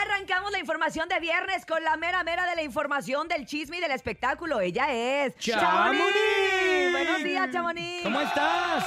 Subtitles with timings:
[0.00, 3.80] Arrancamos la información de viernes con la mera mera de la información del chisme y
[3.80, 4.60] del espectáculo.
[4.60, 6.92] Ella es ¡Chamonix!
[6.92, 8.02] Buenos días, Chamonix.
[8.04, 8.84] ¿Cómo estás?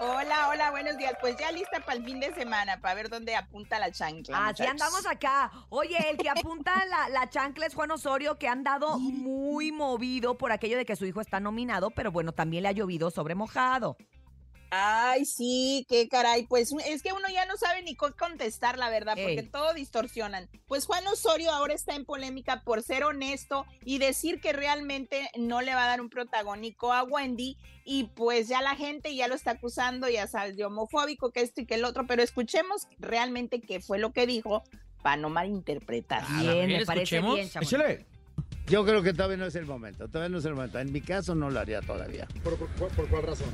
[0.00, 1.12] Hola, hola, buenos días.
[1.20, 4.36] Pues ya lista para el fin de semana, para ver dónde apunta la chancla.
[4.48, 4.70] Así muchachos.
[4.70, 5.52] andamos acá.
[5.68, 10.36] Oye, el que apunta la, la chancla es Juan Osorio, que ha andado muy movido
[10.36, 13.36] por aquello de que su hijo está nominado, pero bueno, también le ha llovido sobre
[13.36, 13.96] mojado.
[14.74, 16.46] Ay, sí, qué caray.
[16.46, 19.48] Pues es que uno ya no sabe ni cómo contestar, la verdad, porque Ey.
[19.50, 20.48] todo distorsionan.
[20.66, 25.60] Pues Juan Osorio ahora está en polémica por ser honesto y decir que realmente no
[25.60, 27.58] le va a dar un protagónico a Wendy.
[27.84, 31.60] Y pues ya la gente ya lo está acusando, ya sabes, de homofóbico, que esto
[31.60, 32.06] y que el otro.
[32.06, 34.62] Pero escuchemos realmente qué fue lo que dijo
[35.02, 36.22] para no malinterpretar.
[36.26, 37.50] A Bien, me parece bien.
[38.68, 40.78] Yo creo que todavía no es el momento, todavía no es el momento.
[40.78, 43.48] En mi caso no lo haría todavía, ¿Por, por, por- por cuál razón?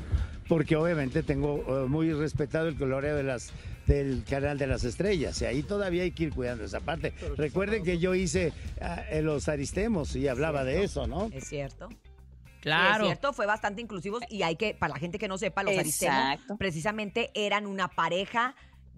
[0.48, 3.52] Porque obviamente tengo eh, muy respetado el coloreo de las
[3.86, 7.12] del canal de las estrellas y ahí todavía hay que ir cuidando esa parte.
[7.18, 8.52] Pero- Recuerden que yo hice
[8.82, 11.30] ah, eh, los aristemos y hablaba de eso, ¿no?
[11.32, 11.88] Es cierto.
[12.60, 13.04] Claro.
[13.04, 15.78] Es cierto, fue bastante inclusivos y hay que, para la gente que no sepa, los
[15.78, 18.54] aristemos precisamente eran una pareja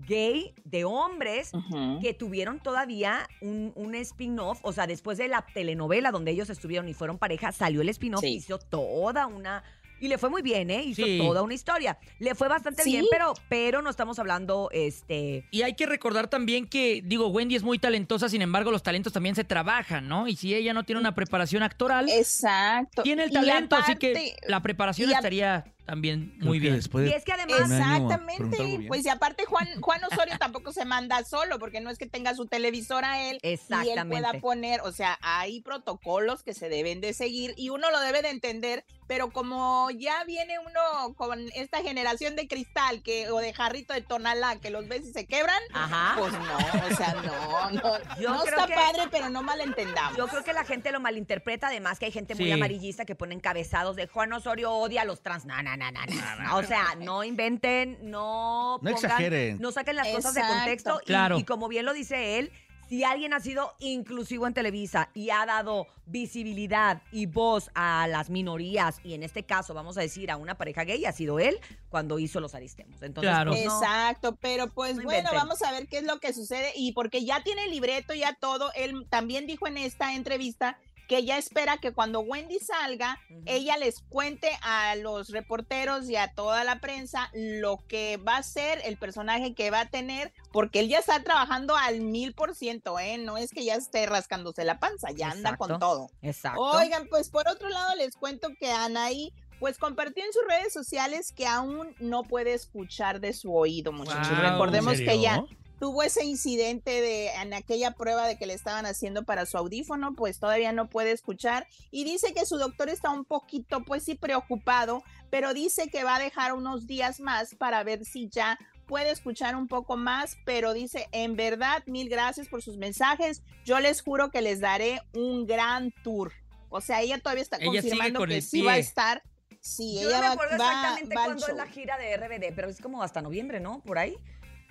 [0.09, 1.53] gay de hombres
[2.01, 6.89] que tuvieron todavía un, un spin-off, o sea, después de la telenovela donde ellos estuvieron
[6.89, 8.29] y fueron pareja, salió el spin-off, Sí.
[8.37, 9.63] hizo toda una...
[10.01, 10.83] Y le fue muy bien, ¿eh?
[10.83, 11.19] Hizo Sí.
[11.19, 11.99] toda una historia.
[12.19, 12.91] Le fue bastante Sí.
[12.93, 15.45] bien, pero, pero no estamos hablando, este...
[15.51, 19.13] Y hay que recordar también que, digo, Wendy es muy talentosa, sin embargo, los talentos
[19.13, 20.27] también se trabajan, ¿no?
[20.27, 23.03] Y si ella no tiene una preparación actoral, Exacto.
[23.03, 26.75] tiene el talento, así que la preparación estaría también muy bien.
[26.77, 27.63] después Y es que además...
[27.63, 28.85] Exactamente.
[28.87, 32.33] Pues y aparte Juan, Juan Osorio tampoco se manda solo, porque no es que tenga
[32.37, 34.05] su televisora él y él Exactamente.
[34.07, 38.23] pueda poner, o sea, hay protocolos que se deben de seguir y uno lo debe
[38.23, 43.53] de entender, pero como ya viene uno con esta generación de cristal que o de
[43.53, 46.15] jarrito de tonalá que los ves y se quebran, Ajá.
[46.21, 50.17] pues no, o sea, no, no, Yo no creo está que- padre, pero no malentendamos.
[50.17, 52.53] Yo creo que la gente lo malinterpreta, además que hay gente muy Sí.
[52.53, 55.45] amarillista que pone encabezados de Juan Osorio odia a los trans.
[55.47, 56.57] No, no, no, no, no, no.
[56.57, 59.59] O sea, no inventen, no No pongan- exageren.
[59.61, 61.01] No saquen las cosas de contexto.
[61.03, 61.39] Y, Claro.
[61.39, 62.51] y como bien lo dice él,
[62.89, 68.31] si alguien ha sido inclusivo en Televisa y ha dado visibilidad y voz a las
[68.31, 71.59] minorías, y en este caso vamos a decir a una pareja gay, ha sido él
[71.89, 73.01] cuando hizo los aristemos.
[73.03, 73.53] Entonces, Claro.
[73.53, 73.81] pues, no.
[73.81, 77.25] Exacto, pero pues No bueno, vamos a ver qué es lo que sucede y porque
[77.25, 80.77] ya tiene el libreto, ya todo, él también dijo en esta entrevista
[81.11, 86.33] que ella espera que cuando Wendy salga, ella les cuente a los reporteros y a
[86.35, 90.79] toda la prensa lo que va a ser el personaje que va a tener, porque
[90.79, 93.19] él ya está trabajando al mil por ciento, ¿eh?
[93.19, 96.11] No es que ya esté rascándose la panza, ya anda con todo.
[96.23, 96.61] Exacto.
[96.61, 101.33] Oigan, pues por otro lado les cuento que Anaí pues compartió en sus redes sociales
[101.33, 104.31] que aún no puede escuchar de su oído, muchachos.
[104.31, 105.45] Wow, Recordemos ¿en que ella?
[105.81, 110.15] Tuvo ese incidente de en aquella prueba de que le estaban haciendo para su audífono,
[110.15, 114.15] pues todavía no puede escuchar y dice que su doctor está un poquito pues sí
[114.15, 119.11] preocupado, pero dice que va a dejar unos días más para ver si ya puede
[119.11, 124.03] escuchar un poco más, pero dice, en verdad, mil gracias por sus mensajes, yo les
[124.03, 126.33] juro que les daré un gran tour.
[126.69, 129.23] O sea, ella todavía está Ella confirmando con que sí va a estar.
[129.61, 132.53] Sí, Yo ella no me va, acuerdo va- exactamente cuándo es la gira de RBD,
[132.55, 133.81] pero es como hasta noviembre, ¿no?
[133.83, 134.17] Por ahí.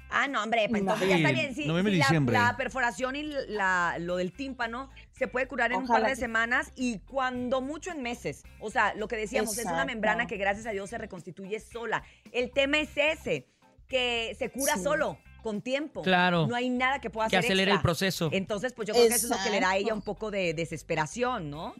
[0.09, 1.53] Ah, no, hombre, pues entonces ya está bien.
[1.53, 2.33] Sí, noviembre, sí, la- diciembre.
[2.37, 6.15] La, perforación y la, lo del tímpano se puede curar en un Ojalá par de
[6.15, 8.43] que- semanas y cuando mucho en meses.
[8.59, 9.87] O sea, lo que decíamos, es una Exacto.
[9.93, 12.03] membrana que gracias a Dios se reconstituye sola.
[12.31, 13.47] El tema es ese,
[13.87, 14.83] que se cura Sí.
[14.83, 16.01] solo, con tiempo.
[16.01, 16.47] Claro.
[16.47, 17.81] No hay nada que pueda que hacer acelere el extra.
[17.83, 18.29] proceso.
[18.33, 19.95] Entonces, pues yo creo que eso es lo que le da a ella Exacto.
[19.95, 21.73] un poco de desesperación, ¿no?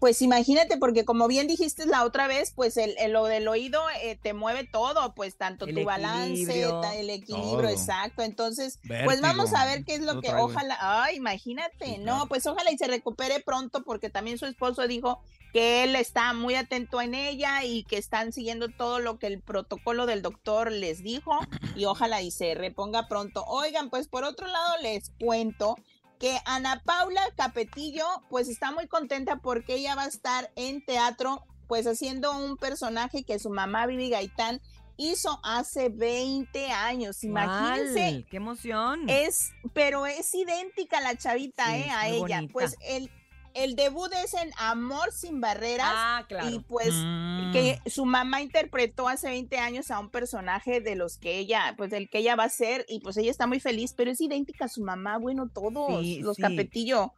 [0.00, 3.82] Pues imagínate, porque como bien dijiste la otra vez, pues el, el- lo del oído
[4.02, 6.62] eh, te mueve todo, pues tanto El tu balance,
[6.98, 7.68] el equilibrio, Todo.
[7.68, 8.22] exacto.
[8.22, 10.46] Entonces, pues vamos a ver qué es lo que traigo.
[10.46, 14.86] ojalá, ay, imagínate, Sí, no, pues ojalá y se recupere pronto, porque también su esposo
[14.88, 15.20] dijo
[15.52, 19.40] que él está muy atento en ella y que están siguiendo todo lo que el
[19.42, 21.38] protocolo del doctor les dijo
[21.76, 23.44] y ojalá y se reponga pronto.
[23.46, 25.76] Oigan, pues por otro lado les cuento
[26.20, 31.44] que Ana Paula Capetillo pues está muy contenta porque ella va a estar en teatro
[31.66, 34.60] pues haciendo un personaje que su mamá Vivi Gaitán
[34.98, 37.24] hizo hace 20 años.
[37.24, 38.24] Imagínense, ¡Guau!
[38.28, 39.08] ¡Qué emoción!
[39.08, 41.90] es, pero es idéntica la chavita, Sí, ¿eh?
[41.90, 42.18] A ella.
[42.18, 42.52] bonita.
[42.52, 43.10] Pues el,
[43.54, 46.48] el debut es en Amor sin barreras ah, claro.
[46.50, 47.52] y pues Mm.
[47.52, 51.90] que su mamá interpretó hace 20 años a un personaje de los que ella, pues
[51.90, 54.66] del que ella va a ser, y pues ella está muy feliz, pero es idéntica
[54.66, 56.42] a su mamá, bueno, todos Sí, los sí.
[56.42, 57.12] Capetillo.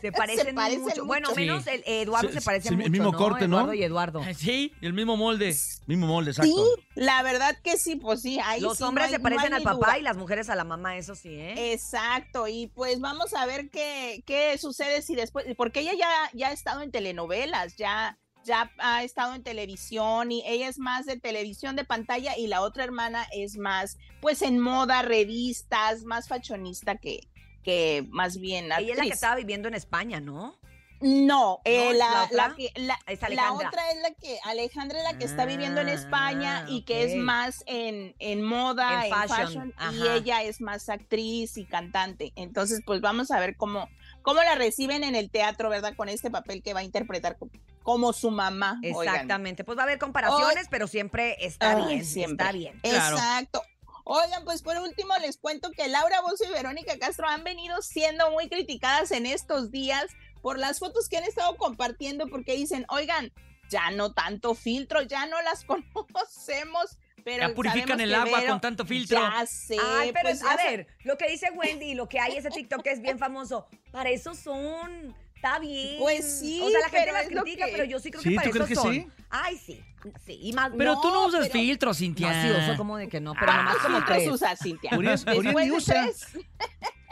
[0.00, 1.04] Se parecen, parecen mucho.
[1.04, 1.70] Bueno, menos Sí.
[1.72, 3.18] el Eduardo Sí, se sí, parece el mucho, mismo ¿no?
[3.18, 3.56] corte, ¿no?
[3.58, 4.22] Eduardo y Eduardo.
[4.34, 5.54] Sí, el mismo molde.
[5.86, 6.50] Mismo molde, exacto.
[6.76, 8.38] Sí, la verdad que sí, pues sí.
[8.44, 9.98] Ahí Los sí no hombres hay- se parecen al papá duda.
[9.98, 11.72] y las mujeres a la mamá, eso sí, ¿eh?
[11.72, 16.48] Exacto, y pues vamos a ver qué, qué sucede si después, porque ella ya, ya
[16.48, 21.20] ha estado en telenovelas, ya, ya ha estado en televisión y ella es más de
[21.20, 26.96] televisión de pantalla y la otra hermana es más, pues en moda, revistas, más fashionista
[26.96, 27.28] que,
[27.62, 29.12] que más bien Ella es la que actriz.
[29.12, 30.58] estaba viviendo en España, ¿no?
[31.00, 33.68] No, eh, ¿es la, la que- la- Es la Alejandra.
[33.68, 37.04] otra es la que, Alejandra es la que está viviendo en Ah, España y que
[37.04, 41.66] es más en, en moda, En en, fashion, fashion, y ella es más actriz y
[41.66, 42.32] cantante.
[42.36, 43.88] Entonces, pues vamos a ver cómo,
[44.28, 45.94] cómo la reciben en el teatro, ¿verdad?
[45.96, 47.48] Con este papel que va a interpretar co-
[47.82, 48.78] como su mamá.
[48.84, 49.14] oigan.
[49.14, 49.64] Exactamente.
[49.64, 52.04] Pues va a haber comparaciones, pero siempre está Ay, bien.
[52.04, 52.44] siempre.
[52.44, 52.78] Está bien.
[52.80, 53.16] Claro.
[53.16, 53.62] Exacto.
[54.04, 58.30] Oigan, pues por último les cuento que Laura Bozo y Verónica Castro han venido siendo
[58.30, 60.04] muy criticadas en estos días
[60.42, 63.32] por las fotos que han estado compartiendo porque dicen, oigan,
[63.70, 66.98] ya no tanto filtro, ya no las conocemos,
[67.36, 69.18] pero Ya purifican el agua Vero- con tanto filtro.
[69.20, 72.48] Ya sé, Ay, pero pues a ver, lo que dice Wendy, lo que hay ese
[72.50, 75.14] TikTok que es bien famoso, para eso son.
[75.34, 75.98] Está bien.
[76.00, 78.34] Pues sí, O sea, la gente las critica, que- pero yo sí creo Sí, que
[78.36, 78.94] para ¿tú eso crees que son.
[78.94, 79.06] sí?
[79.30, 79.80] Ay, sí.
[80.26, 80.72] Sí, y más.
[80.76, 82.42] Pero tú no usas pero- filtros, No, Cintia.
[82.42, 84.28] sí uso como de que no, pero Ah, nomás como tres.
[84.28, 84.90] usa, Cintia.
[84.90, 86.02] Después ni de usa.
[86.04, 86.26] tres,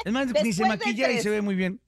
[0.05, 1.81] Es más, ni se maquilla y se ve muy bien.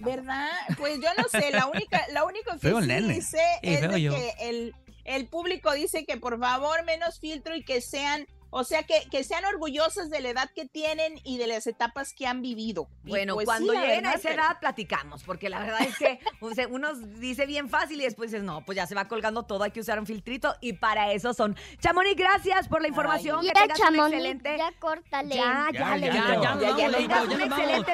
[0.00, 0.48] ¿Verdad?
[0.78, 4.74] Pues yo no sé, la única, la único que sí Sí, es de que el,
[5.10, 9.22] el público dice que por favor menos filtro y que sean, o sea, que, que
[9.22, 12.88] sean orgullosas de la edad que tienen y de las etapas que han vivido.
[13.04, 15.82] Y Bueno, pues sí, cuando la lleguen a esa pero- edad platicamos, porque la verdad
[15.82, 18.94] es que o sea, uno dice bien fácil y después dices, no, pues ya se
[18.94, 21.56] va colgando todo, hay que usar un filtrito y para eso son.
[21.80, 24.56] Chamonix, gracias por la información, que Ya, tengas un Chamonix, excelente...
[24.58, 25.34] ya córtale.
[25.36, 27.58] Ya, Ya, ya, ya, ya, ya nos Ya, Leito, tengas ya un nos vamos.
[27.58, 27.92] excelente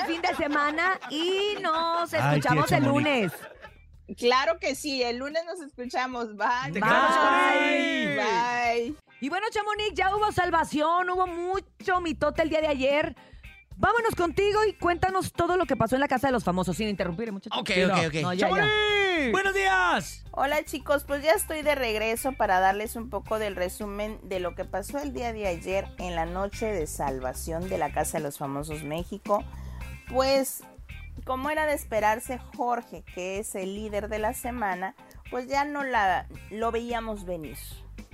[4.17, 6.37] Claro que sí, el lunes nos escuchamos.
[6.37, 6.73] Bye.
[6.73, 8.94] Te Bye.
[9.20, 13.17] Y bueno, Chamonix, ya hubo salvación, hubo mucho mitote el día de ayer.
[13.79, 16.88] Vámonos contigo y cuéntanos todo lo que pasó en la casa de los famosos, sin
[16.88, 17.61] interrumpir, muchachos.
[17.61, 18.14] Ok, Sí, ok, no, ok.
[18.23, 18.56] no, ya, ya.
[18.56, 19.32] ¡Chamonix!
[19.32, 20.25] ¡Buenos días!
[20.31, 24.55] Hola chicos, pues ya estoy de regreso para darles un poco del resumen de lo
[24.55, 28.25] que pasó el día de ayer en la noche de salvación de la Casa de
[28.25, 29.43] los Famosos México.
[30.09, 30.62] Pues
[31.26, 34.94] como era de esperarse, Jorge, que es el líder de la semana,
[35.31, 37.58] pues ya no la lo veíamos venir,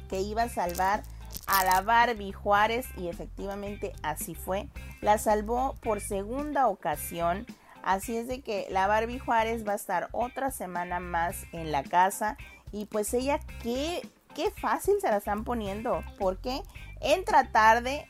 [0.08, 1.02] que iba a salvar
[1.46, 4.68] a la Barbie Juárez y efectivamente así fue.
[5.02, 7.46] La salvó por segunda ocasión.
[7.82, 11.82] Así es de que la Barbie Juárez va a estar otra semana más en la
[11.82, 12.36] casa
[12.70, 16.62] y pues ella qué, qué fácil se la están poniendo porque
[17.00, 18.08] entra tarde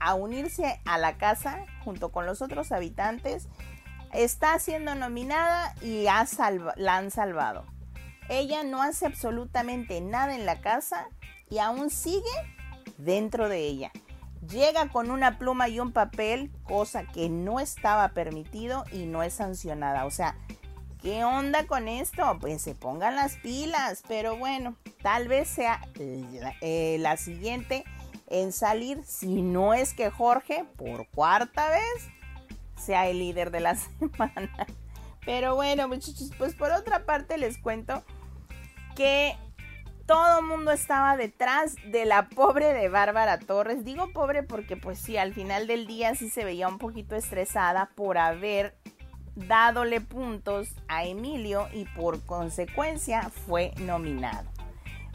[0.00, 3.48] a unirse a la casa junto con los otros habitantes,
[4.12, 7.64] está siendo nominada y la han salvado.
[8.28, 11.08] Ella no hace absolutamente nada en la casa
[11.48, 12.22] y aún sigue
[12.96, 13.90] dentro de ella.
[14.48, 19.34] Llega con una pluma y un papel, cosa que no estaba permitido y no es
[19.34, 20.06] sancionada.
[20.06, 20.36] O sea,
[21.02, 22.38] ¿qué onda con esto?
[22.40, 27.84] Pues se pongan las pilas, pero bueno, tal vez sea la, eh, la siguiente
[28.28, 32.10] en salir, si no es que Jorge, por cuarta vez,
[32.80, 34.66] sea el líder de la semana.
[35.24, 38.02] Pero bueno, muchachos, pues por otra parte les cuento
[38.96, 39.36] que
[40.06, 43.84] todo mundo estaba detrás de la pobre de Bárbara Torres.
[43.84, 47.90] Digo pobre porque pues sí, al final del día sí se veía un poquito estresada
[47.94, 48.74] por haber
[49.36, 54.50] dadole puntos a Emilio y por consecuencia fue nominado.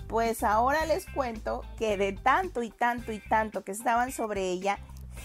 [0.07, 4.79] Pues ahora les cuento que de tanto y tanto y tanto que estaban sobre ella,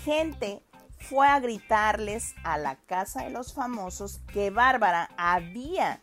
[0.05, 0.62] gente
[1.00, 6.00] fue a gritarles a la casa de los famosos que Bárbara había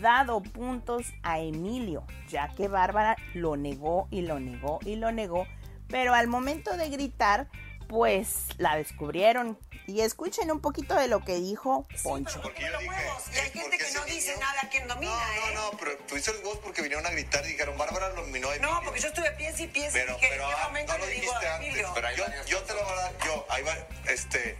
[0.00, 5.46] dado puntos a Emilio, ya que Bárbara lo negó y lo negó y lo negó,
[5.88, 7.48] pero al momento de gritar,
[7.88, 9.58] pues la descubrieron.
[9.86, 12.40] Y escuchen un poquito de lo que dijo Poncho.
[12.40, 12.94] Porque yo dije,
[13.34, 15.43] Y hay gente que no dice niño- nada quien domina, No, ¿eh?
[15.70, 18.56] No, pero tuviste los huevos porque vinieron a gritar y dijeron, Bárbara lo nominó a
[18.58, 18.80] No, Emilio".
[18.84, 20.98] porque yo estuve piensa y piensa Pero, y que pero en qué ah, momento no
[20.98, 21.68] lo le digo dijiste a antes.
[21.68, 21.90] Emilio.
[21.94, 23.76] Pero yo, yo te lo voy a dar, yo, ahí va,
[24.08, 24.56] este,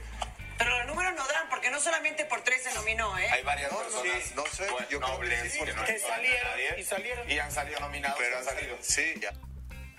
[0.59, 3.29] Pero los números no dan, porque no solamente por tres se nominó, ¿eh?
[3.31, 5.73] Hay varias No, no, personas sí, no sé, buen- yo creo que nobles sí, que
[5.75, 7.31] no estado salieron nadie, y salieron.
[7.31, 8.77] y han salido nominados pero han salido.
[8.81, 9.33] sí, ya.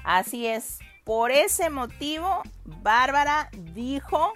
[0.03, 0.79] Así es.
[1.03, 4.33] Por ese motivo, Bárbara dijo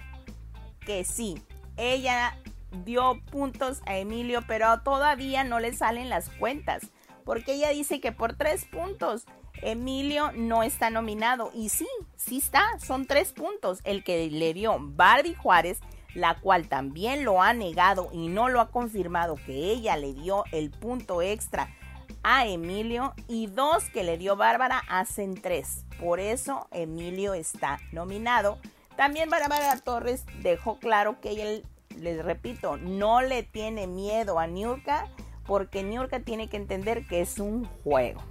[0.86, 1.42] que sí.
[1.76, 2.36] Ella
[2.84, 6.82] dio puntos a Emilio, pero todavía no le salen las cuentas.
[7.24, 9.26] Porque ella dice que por tres puntos
[9.62, 11.50] Emilio no está nominado.
[11.54, 11.86] Y sí,
[12.16, 12.62] sí está.
[12.78, 13.80] Son tres puntos.
[13.84, 15.80] El que le dio Barbie Juárez
[16.14, 20.44] la cual también lo ha negado y no lo ha confirmado que ella le dio
[20.52, 21.68] el punto extra
[22.22, 25.84] a Emilio y dos que le dio Bárbara hacen tres.
[25.98, 28.58] Por eso Emilio está nominado.
[28.96, 31.62] También Bárbara Torres dejó claro que ella,
[32.00, 35.08] les repito, no le tiene miedo a Niurka
[35.46, 38.22] porque Niurka tiene que entender que es un juego.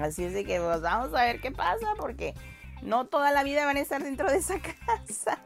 [0.00, 2.34] Así es de que pues, vamos a ver qué pasa porque
[2.82, 5.40] no toda la vida van a estar dentro de esa casa.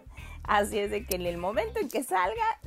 [0.44, 2.60] Así es de que en el momento en que salga,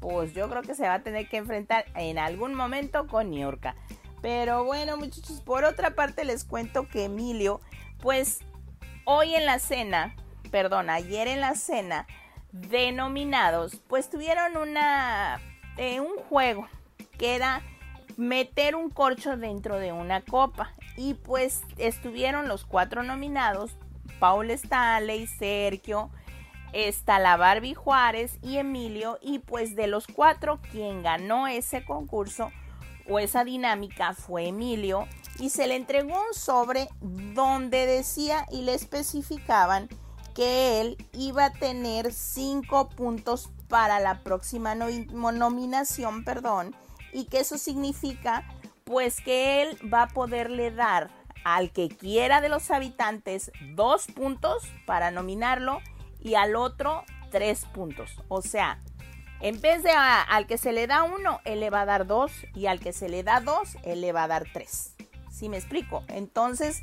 [0.00, 3.74] pues yo creo que se va a tener que enfrentar en algún momento con Niurka.
[4.20, 7.60] Pero bueno, muchachos, por otra parte les cuento que Emilio,
[8.00, 8.40] pues
[9.04, 10.16] hoy en la cena,
[10.50, 12.06] perdón, ayer en la cena,
[12.68, 15.40] denominados, pues tuvieron una,
[15.76, 16.68] eh, un juego
[17.18, 17.62] que era
[18.16, 20.72] meter un corcho dentro de una copa.
[20.96, 23.76] Y pues estuvieron los cuatro nominados,
[24.18, 26.10] Paul Stanley, Sergio,
[26.72, 29.18] está la Barbie Juárez y Emilio.
[29.20, 32.50] Y pues de los cuatro, quien ganó ese concurso
[33.08, 35.06] o esa dinámica fue Emilio.
[35.38, 39.88] Y se le entregó un sobre donde decía y le especificaban
[40.36, 46.76] que él iba a tener cinco puntos para la próxima nominación, perdón,
[47.14, 48.44] y que eso significa
[48.84, 51.08] pues que él va a poderle dar
[51.42, 55.80] al que quiera de los habitantes dos puntos para nominarlo
[56.20, 58.20] y al otro tres puntos.
[58.28, 58.78] O sea,
[59.40, 62.30] en vez de al que se le da uno, él le va a dar dos
[62.54, 64.94] y al que se le da dos, él le va a dar tres.
[65.30, 66.04] ¿Sí me explico?
[66.08, 66.82] Entonces,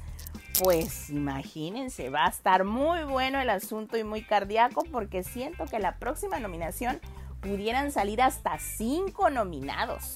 [0.60, 5.80] pues imagínense, va a estar muy bueno el asunto y muy cardíaco porque siento que
[5.80, 7.00] la próxima nominación
[7.42, 10.16] pudieran salir hasta cinco nominados.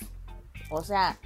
[0.69, 1.17] O sea,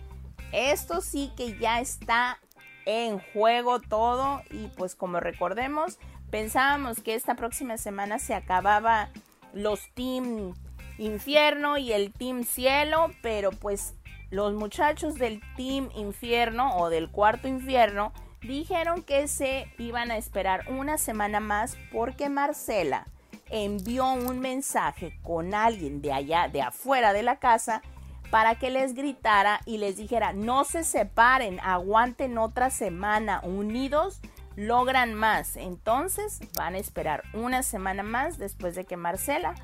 [0.51, 2.39] esto sí que ya está
[2.85, 5.99] en juego todo y pues como recordemos,
[6.29, 9.09] pensábamos que esta próxima semana se acababa
[9.53, 10.53] los Team
[10.97, 13.95] Infierno y el Team Cielo, pero pues
[14.29, 20.65] los muchachos del Team Infierno o del Cuarto Infierno dijeron que se iban a esperar
[20.69, 23.07] una semana más porque Marcela
[23.49, 27.81] envió un mensaje con alguien de allá, de afuera de la casa,
[28.29, 34.21] para que les gritara y les dijera, no se separen, aguanten otra semana, unidos
[34.55, 35.57] logran más.
[35.57, 39.55] Entonces van a esperar una semana más después de que Marcela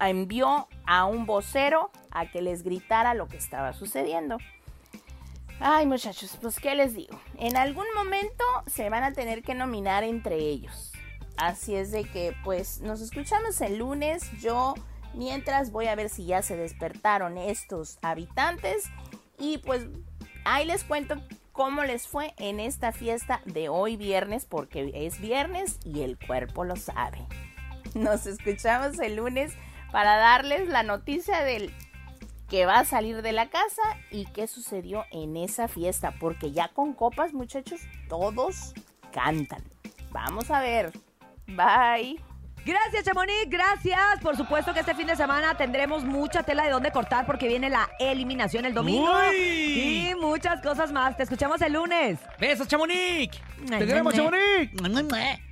[0.00, 4.38] envió a un vocero a que les gritara lo que estaba sucediendo.
[5.62, 10.04] Ay muchachos, pues qué les digo, en algún momento se van a tener que nominar
[10.04, 10.90] entre ellos.
[11.36, 14.30] Así es de que pues nos escuchamos el lunes.
[14.40, 14.74] Yo
[15.12, 18.84] mientras voy a ver si ya se despertaron estos habitantes
[19.38, 19.86] y pues
[20.46, 21.16] ahí les cuento
[21.52, 26.64] cómo les fue en esta fiesta de hoy viernes porque es viernes y el cuerpo
[26.64, 27.26] lo sabe.
[27.94, 29.52] Nos escuchamos el lunes
[29.92, 31.70] para darles la noticia del
[32.50, 36.68] que va a salir de la casa y qué sucedió en esa fiesta porque ya
[36.68, 38.74] con copas muchachos todos
[39.12, 39.62] cantan.
[40.10, 40.92] Vamos a ver.
[41.46, 42.20] Bye.
[42.66, 44.20] Gracias, Chamonix, gracias.
[44.20, 47.70] Por supuesto que este fin de semana tendremos mucha tela de dónde cortar porque viene
[47.70, 49.08] la eliminación el domingo.
[49.30, 50.10] ¡Uy!
[50.10, 51.16] Y muchas cosas más.
[51.16, 52.18] Te escuchamos el lunes.
[52.38, 53.40] Besos, Chamonix.
[53.66, 55.49] ¡Te queremos, Chamonix!